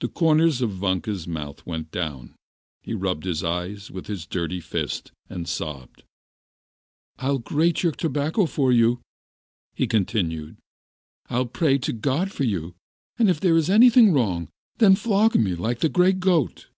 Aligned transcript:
The 0.00 0.08
corners 0.08 0.60
of 0.60 0.72
Vanka's 0.72 1.26
mouth 1.26 1.64
went 1.64 1.90
down, 1.90 2.34
he 2.82 2.92
rubbed 2.92 3.24
his 3.24 3.42
eyes 3.42 3.90
with 3.90 4.06
his 4.06 4.26
dirty 4.26 4.60
fist, 4.60 5.10
and 5.30 5.48
sobbed. 5.48 6.02
"I'll 7.18 7.38
grate 7.38 7.82
your 7.82 7.92
tobacco 7.92 8.44
for 8.44 8.72
you," 8.72 9.00
he 9.74 9.86
continued, 9.86 10.58
"I'll 11.30 11.46
pray 11.46 11.78
to 11.78 11.94
God 11.94 12.30
for 12.30 12.44
you, 12.44 12.74
and 13.18 13.30
if 13.30 13.40
there 13.40 13.56
is 13.56 13.70
anything 13.70 14.12
wrong, 14.12 14.50
then 14.76 14.96
flog 14.96 15.34
me 15.34 15.54
like 15.54 15.78
the 15.78 15.88
grey 15.88 16.12
goat. 16.12 16.68